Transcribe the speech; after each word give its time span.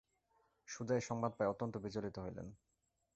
সুজা 0.67 0.93
এই 0.95 1.01
সংবাদ 1.01 1.31
পাইয়া 1.31 1.51
অত্যন্ত 1.51 1.75
বিচলিত 1.77 2.15
হইলেন। 2.19 2.47